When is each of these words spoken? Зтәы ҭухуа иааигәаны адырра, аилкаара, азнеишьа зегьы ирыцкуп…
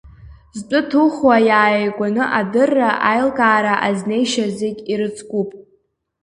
Зтәы 0.57 0.79
ҭухуа 0.89 1.37
иааигәаны 1.47 2.23
адырра, 2.39 2.91
аилкаара, 3.09 3.73
азнеишьа 3.87 4.45
зегьы 4.57 4.83
ирыцкуп… 4.91 5.49